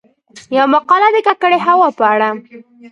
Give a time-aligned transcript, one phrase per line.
[0.57, 2.29] يومـقاله د کـکړې هـوا په اړه: